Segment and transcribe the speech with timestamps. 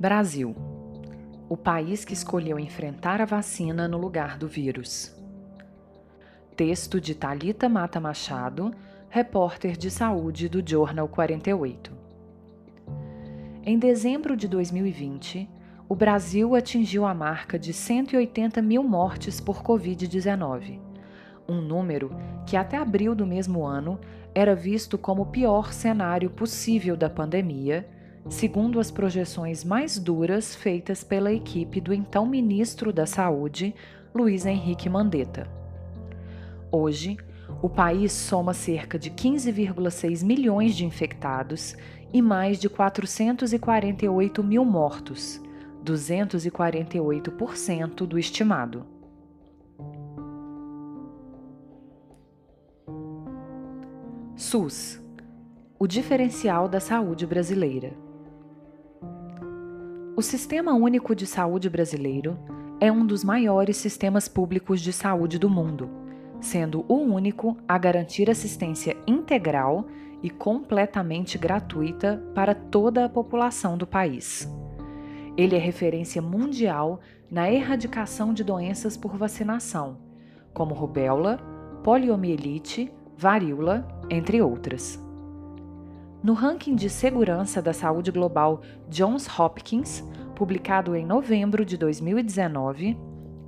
[0.00, 0.56] Brasil
[1.46, 5.14] o país que escolheu enfrentar a vacina no lugar do vírus.
[6.56, 8.74] Texto de Talita Mata Machado,
[9.10, 11.92] repórter de saúde do Jornal 48.
[13.62, 15.46] Em dezembro de 2020,
[15.86, 20.80] o Brasil atingiu a marca de 180 mil mortes por Covid-19,
[21.46, 22.10] um número
[22.46, 24.00] que até abril do mesmo ano
[24.34, 27.86] era visto como o pior cenário possível da pandemia
[28.28, 33.74] segundo as projeções mais duras feitas pela equipe do então ministro da Saúde,
[34.14, 35.48] Luiz Henrique Mandetta.
[36.70, 37.16] Hoje,
[37.62, 41.76] o país soma cerca de 15,6 milhões de infectados
[42.12, 45.40] e mais de 448 mil mortos,
[45.84, 48.84] 248% do estimado.
[54.36, 55.00] SUS
[55.82, 57.94] o diferencial da saúde brasileira.
[60.20, 62.38] O Sistema Único de Saúde brasileiro
[62.78, 65.88] é um dos maiores sistemas públicos de saúde do mundo,
[66.42, 69.86] sendo o único a garantir assistência integral
[70.22, 74.46] e completamente gratuita para toda a população do país.
[75.38, 79.96] Ele é referência mundial na erradicação de doenças por vacinação,
[80.52, 81.38] como rubéola,
[81.82, 85.02] poliomielite, varíola, entre outras.
[86.22, 90.04] No ranking de segurança da saúde global Johns Hopkins,
[90.34, 92.94] publicado em novembro de 2019,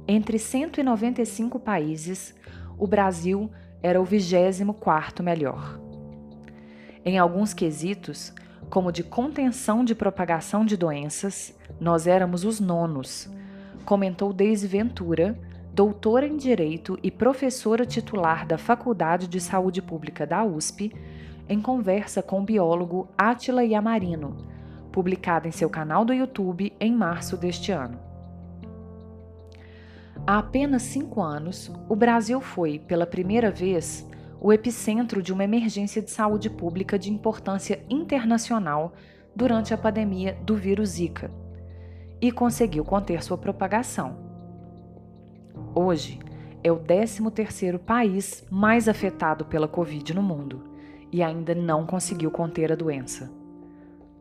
[0.08, 2.34] entre 195 países,
[2.78, 3.50] o Brasil
[3.82, 5.78] era o 24º melhor.
[7.04, 8.32] Em alguns quesitos,
[8.70, 13.28] como de contenção de propagação de doenças, nós éramos os nonos,
[13.84, 15.38] comentou Deise Ventura,
[15.74, 20.90] doutora em Direito e professora titular da Faculdade de Saúde Pública da USP,
[21.48, 24.36] em conversa com o biólogo Átila Yamarino,
[24.90, 27.98] publicada em seu canal do YouTube em março deste ano.
[30.26, 34.08] Há apenas cinco anos, o Brasil foi, pela primeira vez,
[34.40, 38.92] o epicentro de uma emergência de saúde pública de importância internacional
[39.34, 41.30] durante a pandemia do vírus Zika
[42.20, 44.16] e conseguiu conter sua propagação.
[45.74, 46.20] Hoje,
[46.62, 50.72] é o 13º país mais afetado pela Covid no mundo
[51.12, 53.30] e ainda não conseguiu conter a doença.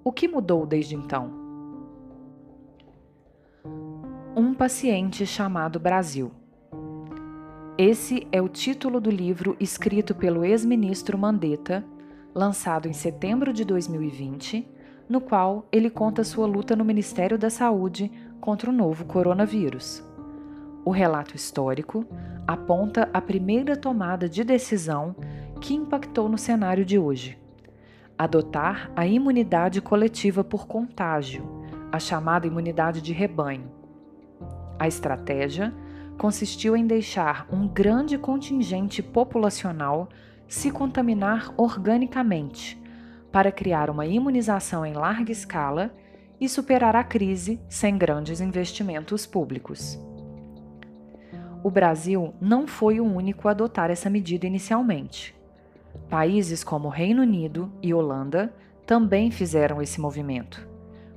[0.04, 1.32] O que mudou desde então?
[4.36, 6.32] Um paciente chamado Brasil.
[7.78, 11.84] Esse é o título do livro escrito pelo ex-ministro Mandetta,
[12.36, 14.68] lançado em setembro de 2020,
[15.08, 20.04] no qual ele conta sua luta no Ministério da Saúde contra o novo coronavírus.
[20.84, 22.06] O relato histórico
[22.48, 25.16] aponta a primeira tomada de decisão
[25.62, 27.38] que impactou no cenário de hoje.
[28.18, 33.72] Adotar a imunidade coletiva por contágio, a chamada imunidade de rebanho.
[34.80, 35.74] A estratégia
[36.18, 40.10] consistiu em deixar um grande contingente populacional
[40.48, 42.82] se contaminar organicamente,
[43.32, 45.94] para criar uma imunização em larga escala
[46.40, 49.98] e superar a crise sem grandes investimentos públicos.
[51.64, 55.40] O Brasil não foi o único a adotar essa medida inicialmente.
[56.10, 58.54] Países como Reino Unido e Holanda
[58.86, 60.68] também fizeram esse movimento,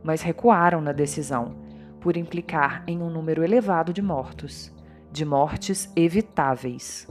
[0.03, 1.57] mas recuaram na decisão,
[2.01, 4.73] por implicar em um número elevado de mortos,
[5.11, 7.09] de mortes evitáveis.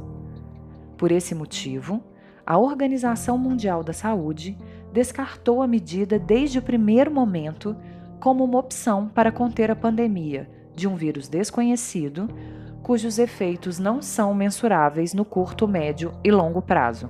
[0.97, 2.01] Por esse motivo,
[2.46, 4.57] a Organização Mundial da Saúde
[4.94, 7.75] descartou a medida desde o primeiro momento
[8.19, 12.30] como uma opção para conter a pandemia de um vírus desconhecido,
[12.81, 17.09] cujos efeitos não são mensuráveis no curto, médio e longo prazo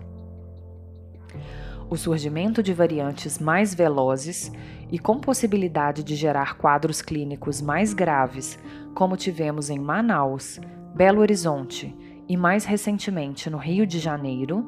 [1.89, 4.51] o surgimento de variantes mais velozes
[4.91, 8.57] e com possibilidade de gerar quadros clínicos mais graves,
[8.95, 10.59] como tivemos em Manaus,
[10.95, 11.95] Belo Horizonte
[12.27, 14.66] e mais recentemente no Rio de Janeiro,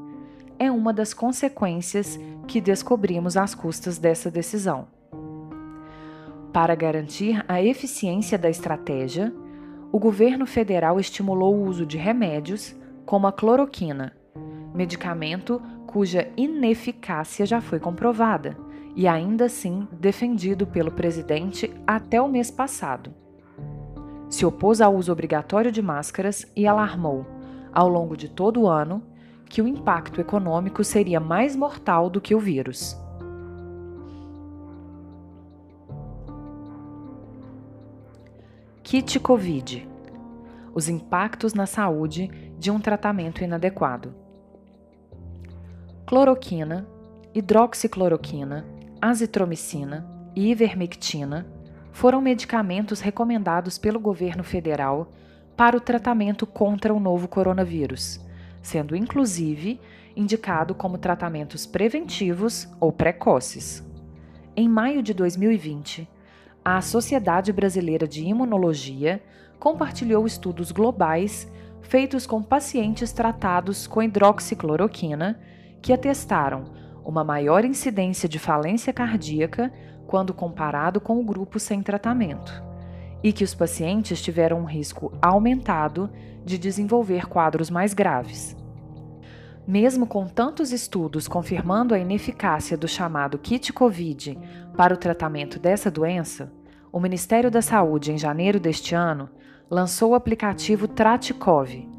[0.59, 4.88] é uma das consequências que descobrimos às custas dessa decisão.
[6.53, 9.34] Para garantir a eficiência da estratégia,
[9.91, 12.76] o governo federal estimulou o uso de remédios
[13.06, 14.14] como a cloroquina,
[14.73, 18.58] medicamento cuja ineficácia já foi comprovada
[18.96, 23.14] e ainda assim defendido pelo presidente até o mês passado.
[24.29, 27.26] Se opôs ao uso obrigatório de máscaras e alarmou,
[27.73, 29.03] ao longo de todo o ano,
[29.47, 32.97] que o impacto econômico seria mais mortal do que o vírus.
[38.84, 39.96] Kit Covid
[40.76, 42.29] os impactos na saúde
[42.59, 44.25] de um tratamento inadequado
[46.05, 46.87] cloroquina,
[47.34, 48.63] hidroxicloroquina,
[49.02, 50.05] azitromicina
[50.35, 51.47] e ivermectina
[51.91, 55.11] foram medicamentos recomendados pelo governo federal
[55.57, 58.19] para o tratamento contra o novo coronavírus,
[58.61, 59.81] sendo inclusive
[60.16, 63.84] indicado como tratamentos preventivos ou precoces.
[64.55, 66.07] Em maio de 2020,
[66.63, 69.23] a Sociedade Brasileira de Imunologia
[69.59, 75.40] compartilhou estudos globais feitos com pacientes tratados com hidroxicloroquina
[75.85, 76.64] que atestaram
[77.05, 79.72] uma maior incidência de falência cardíaca
[80.08, 82.52] quando comparado com o grupo sem tratamento,
[83.22, 86.09] e que os pacientes tiveram um risco aumentado
[86.43, 88.58] de desenvolver quadros mais graves.
[89.67, 94.40] Mesmo com tantos estudos confirmando a ineficácia do chamado kit COVID
[94.76, 96.52] para o tratamento dessa doença,
[96.91, 99.29] o Ministério da Saúde, em janeiro deste ano,
[99.70, 101.95] lançou o aplicativo Traticov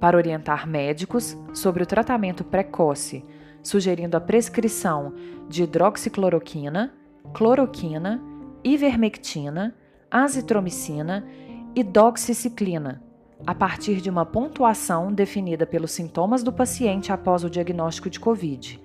[0.00, 3.24] para orientar médicos sobre o tratamento precoce,
[3.62, 5.14] sugerindo a prescrição
[5.48, 6.92] de hidroxicloroquina,
[7.32, 8.22] cloroquina,
[8.62, 9.74] ivermectina,
[10.10, 11.26] azitromicina
[11.74, 13.02] e doxiciclina,
[13.46, 18.80] a partir de uma pontuação definida pelos sintomas do paciente após o diagnóstico de Covid,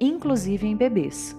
[0.00, 1.36] inclusive em bebês.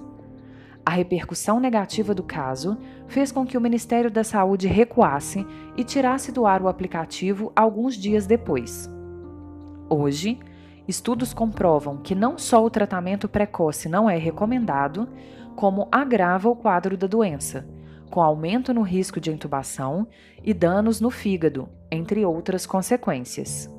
[0.85, 5.45] A repercussão negativa do caso fez com que o Ministério da Saúde recuasse
[5.75, 8.94] e tirasse do ar o aplicativo alguns dias depois.
[9.89, 10.39] Hoje,
[10.87, 15.07] estudos comprovam que não só o tratamento precoce não é recomendado,
[15.55, 17.67] como agrava o quadro da doença,
[18.09, 20.07] com aumento no risco de intubação
[20.43, 23.69] e danos no fígado, entre outras consequências.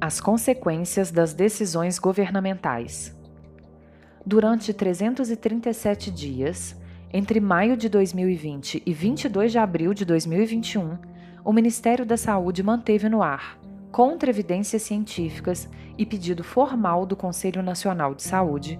[0.00, 3.14] As consequências das decisões governamentais.
[4.24, 6.80] Durante 337 dias,
[7.12, 11.09] entre maio de 2020 e 22 de abril de 2021,
[11.44, 13.58] o Ministério da Saúde manteve no ar,
[13.90, 18.78] contra evidências científicas e pedido formal do Conselho Nacional de Saúde,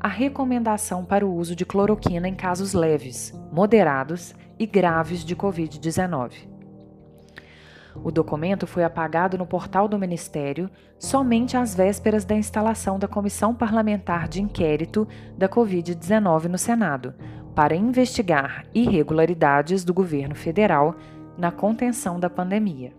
[0.00, 6.48] a recomendação para o uso de cloroquina em casos leves, moderados e graves de Covid-19.
[8.04, 13.52] O documento foi apagado no portal do Ministério somente às vésperas da instalação da Comissão
[13.52, 15.06] Parlamentar de Inquérito
[15.36, 17.14] da Covid-19 no Senado,
[17.56, 20.94] para investigar irregularidades do governo federal
[21.38, 22.92] na contenção da pandemia.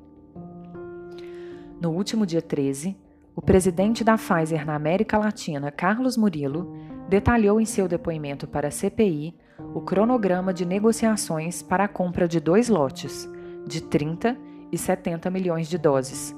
[1.81, 2.95] No último dia 13,
[3.35, 6.73] o presidente da Pfizer na América Latina, Carlos Murilo,
[7.09, 9.35] detalhou em seu depoimento para a CPI
[9.73, 13.29] o cronograma de negociações para a compra de dois lotes,
[13.67, 14.37] de 30
[14.71, 16.35] e 70 milhões de doses,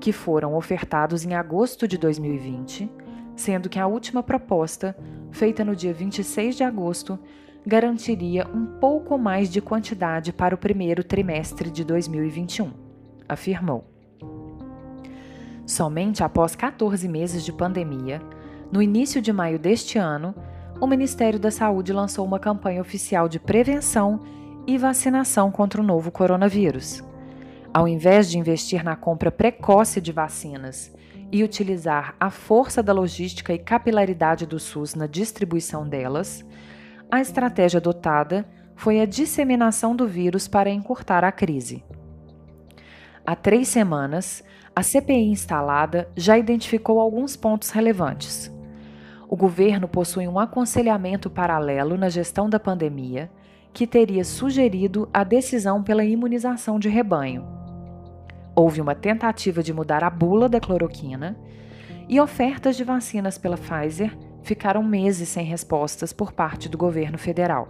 [0.00, 2.90] que foram ofertados em agosto de 2020,
[3.34, 4.96] sendo que a última proposta,
[5.30, 7.18] feita no dia 26 de agosto,
[7.68, 12.72] garantiria um pouco mais de quantidade para o primeiro trimestre de 2021,
[13.28, 13.84] afirmou.
[15.66, 18.22] Somente após 14 meses de pandemia,
[18.72, 20.34] no início de maio deste ano,
[20.80, 24.22] o Ministério da Saúde lançou uma campanha oficial de prevenção
[24.66, 27.04] e vacinação contra o novo coronavírus.
[27.72, 30.90] Ao invés de investir na compra precoce de vacinas
[31.30, 36.42] e utilizar a força da logística e capilaridade do SUS na distribuição delas,
[37.10, 38.46] a estratégia adotada
[38.76, 41.84] foi a disseminação do vírus para encurtar a crise.
[43.26, 44.42] Há três semanas,
[44.74, 48.52] a CPI instalada já identificou alguns pontos relevantes.
[49.28, 53.30] O governo possui um aconselhamento paralelo na gestão da pandemia
[53.72, 57.58] que teria sugerido a decisão pela imunização de rebanho
[58.58, 61.38] Houve uma tentativa de mudar a bula da cloroquina
[62.08, 64.12] e ofertas de vacinas pela Pfizer
[64.48, 67.68] ficaram meses sem respostas por parte do governo federal.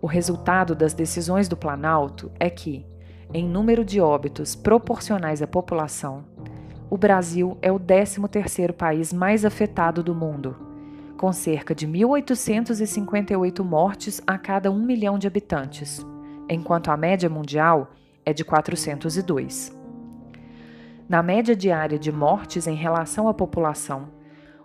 [0.00, 2.86] O resultado das decisões do Planalto é que,
[3.34, 6.24] em número de óbitos proporcionais à população,
[6.88, 10.56] o Brasil é o 13º país mais afetado do mundo,
[11.18, 16.06] com cerca de 1.858 mortes a cada 1 milhão de habitantes,
[16.48, 17.90] enquanto a média mundial
[18.24, 19.76] é de 402.
[21.08, 24.19] Na média diária de mortes em relação à população,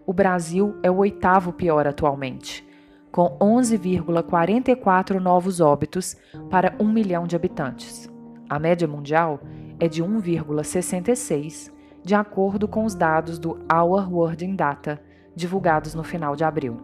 [0.06, 2.66] o Brasil é o oitavo pior atualmente,
[3.12, 6.16] com 11,44 novos óbitos
[6.50, 8.10] para 1 milhão de habitantes.
[8.50, 9.40] A média mundial
[9.80, 11.72] é de 1,66,
[12.04, 15.02] de acordo com os dados do Our World in Data,
[15.36, 16.78] divulgados no final de abril.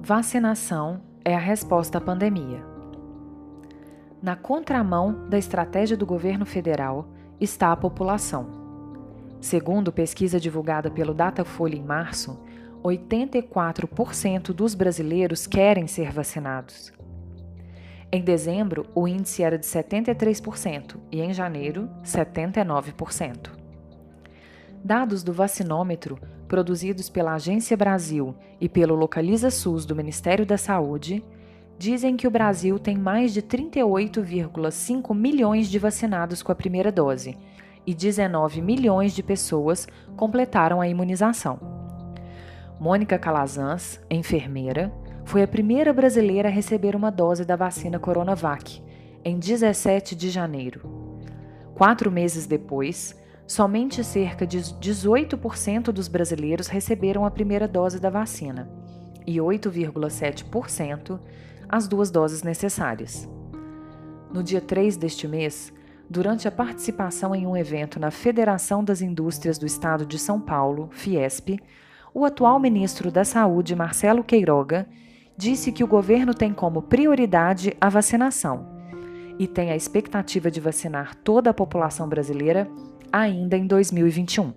[0.00, 2.62] Vacinação é a resposta à pandemia.
[4.20, 7.06] Na contramão da estratégia do governo federal
[7.40, 8.63] está a população.
[9.44, 12.40] Segundo pesquisa divulgada pelo Datafolha em março,
[12.82, 16.90] 84% dos brasileiros querem ser vacinados.
[18.10, 23.50] Em dezembro, o índice era de 73% e em janeiro, 79%.
[24.82, 31.22] Dados do vacinômetro produzidos pela Agência Brasil e pelo Localiza SUS do Ministério da Saúde,
[31.78, 37.36] dizem que o Brasil tem mais de 38,5 milhões de vacinados com a primeira dose
[37.86, 39.86] e 19 milhões de pessoas
[40.16, 41.58] completaram a imunização.
[42.80, 44.92] Mônica Calazans, enfermeira,
[45.24, 48.82] foi a primeira brasileira a receber uma dose da vacina Coronavac,
[49.24, 50.82] em 17 de janeiro.
[51.74, 58.68] Quatro meses depois, somente cerca de 18% dos brasileiros receberam a primeira dose da vacina
[59.26, 61.18] e 8,7%
[61.68, 63.28] as duas doses necessárias.
[64.32, 65.72] No dia 3 deste mês,
[66.08, 70.88] durante a participação em um evento na Federação das Indústrias do Estado de São Paulo,
[70.92, 71.58] Fiesp,
[72.12, 74.86] o atual ministro da Saúde, Marcelo Queiroga,
[75.36, 78.72] disse que o governo tem como prioridade a vacinação
[79.38, 82.70] e tem a expectativa de vacinar toda a população brasileira
[83.12, 84.52] ainda em 2021.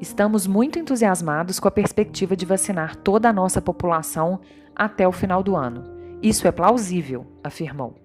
[0.00, 4.40] Estamos muito entusiasmados com a perspectiva de vacinar toda a nossa população
[4.74, 5.82] até o final do ano.
[6.22, 7.96] Isso é plausível, afirmou.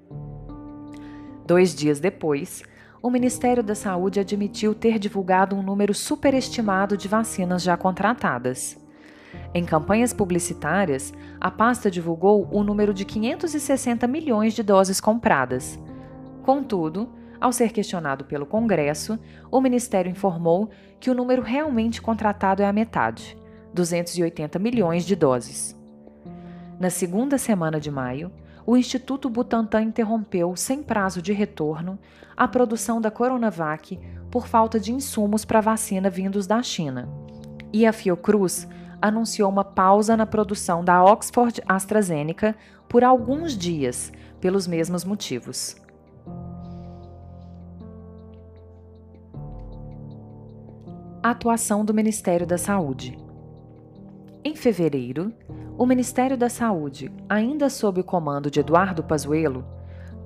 [1.46, 2.64] Dois dias depois,
[3.02, 8.78] o Ministério da Saúde admitiu ter divulgado um número superestimado de vacinas já contratadas.
[9.54, 15.78] Em campanhas publicitárias, a pasta divulgou o número de 560 milhões de doses compradas.
[16.44, 17.10] Contudo,
[17.42, 19.20] ao ser questionado pelo Congresso,
[19.52, 23.38] o Ministério informou que o número realmente contratado é a metade
[23.74, 25.78] 280 milhões de doses.
[26.80, 28.32] Na segunda semana de maio,
[28.65, 32.00] o Instituto Butantan interrompeu, sem prazo de retorno,
[32.36, 34.00] a produção da Coronavac
[34.32, 37.08] por falta de insumos para vacina vindos da China.
[37.72, 38.67] E a Fiocruz
[39.01, 42.55] anunciou uma pausa na produção da Oxford AstraZeneca
[42.88, 45.75] por alguns dias, pelos mesmos motivos.
[51.24, 53.17] atuação do Ministério da Saúde.
[54.43, 55.34] Em fevereiro,
[55.77, 59.65] o Ministério da Saúde, ainda sob o comando de Eduardo Pazuello,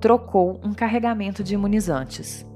[0.00, 2.46] trocou um carregamento de imunizantes.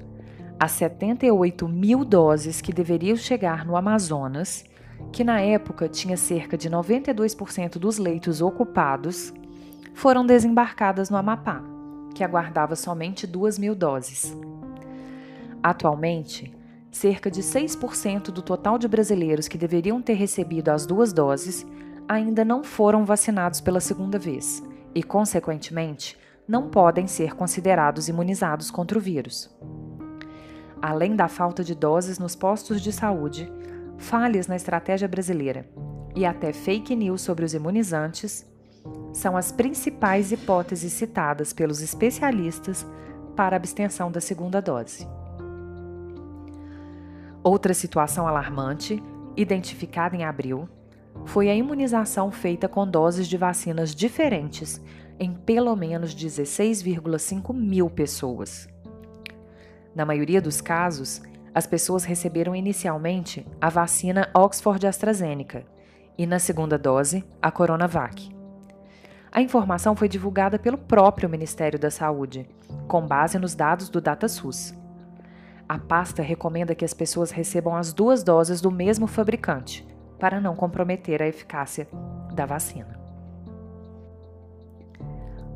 [0.59, 4.63] As 78 mil doses que deveriam chegar no Amazonas
[5.11, 9.33] que na época tinha cerca de 92% dos leitos ocupados,
[9.93, 11.63] foram desembarcadas no Amapá,
[12.15, 14.35] que aguardava somente 2 mil doses.
[15.61, 16.53] Atualmente,
[16.91, 21.65] cerca de 6% do total de brasileiros que deveriam ter recebido as duas doses
[22.07, 26.17] ainda não foram vacinados pela segunda vez e, consequentemente,
[26.47, 29.49] não podem ser considerados imunizados contra o vírus.
[30.81, 33.51] Além da falta de doses nos postos de saúde,
[33.97, 35.65] falhas na estratégia brasileira
[36.15, 38.45] e até fake news sobre os imunizantes
[39.13, 42.85] são as principais hipóteses citadas pelos especialistas
[43.35, 45.07] para a abstenção da segunda dose.
[47.43, 49.01] Outra situação alarmante,
[49.35, 50.67] identificada em abril,
[51.25, 54.81] foi a imunização feita com doses de vacinas diferentes
[55.19, 58.67] em pelo menos 16,5 mil pessoas.
[59.95, 61.21] Na maioria dos casos,
[61.53, 65.63] as pessoas receberam inicialmente a vacina Oxford AstraZeneca
[66.17, 68.33] e, na segunda dose, a Coronavac.
[69.31, 72.47] A informação foi divulgada pelo próprio Ministério da Saúde,
[72.87, 74.73] com base nos dados do DataSUS.
[75.67, 79.87] A pasta recomenda que as pessoas recebam as duas doses do mesmo fabricante,
[80.23, 81.85] para não comprometer a eficácia
[82.33, 82.97] da vacina.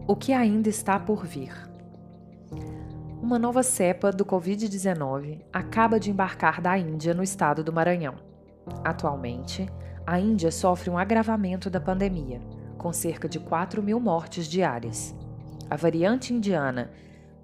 [0.06, 1.54] O que ainda está por vir?
[3.22, 8.16] uma nova cepa do Covid-19 acaba de embarcar da Índia no estado do Maranhão.
[8.84, 9.70] Atualmente,
[10.06, 12.42] a Índia sofre um agravamento da pandemia,
[12.78, 15.16] com cerca de 4 mil mortes diárias.
[15.70, 16.92] A variante indiana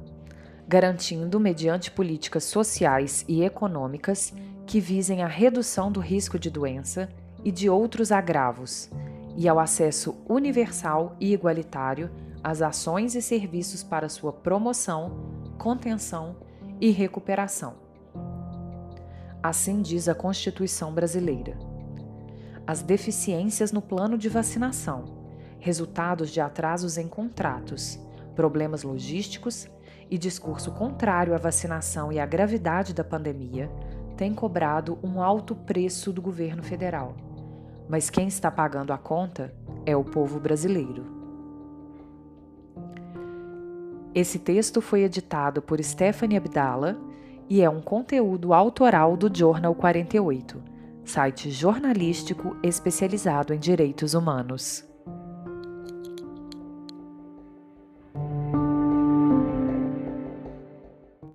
[0.70, 4.32] garantindo, mediante políticas sociais e econômicas
[4.68, 7.10] que visem a redução do risco de doença
[7.44, 8.88] e de outros agravos,
[9.36, 12.12] e ao acesso universal e igualitário
[12.44, 16.36] às ações e serviços para sua promoção, contenção
[16.80, 17.74] e recuperação.
[19.42, 21.58] Assim diz a Constituição brasileira.
[22.68, 25.06] As deficiências no plano de vacinação,
[25.60, 28.00] resultados de atrasos em contratos,
[28.36, 29.68] problemas logísticos
[30.10, 33.70] e discurso contrário à vacinação e à gravidade da pandemia
[34.18, 37.16] têm cobrado um alto preço do governo federal
[37.90, 39.52] mas quem está pagando a conta
[39.84, 41.18] é o povo brasileiro.
[44.14, 47.00] Esse texto foi editado por Stephanie Abdala
[47.50, 50.62] e é um conteúdo autoral do Jornal 48,
[51.04, 54.88] site jornalístico especializado em direitos humanos.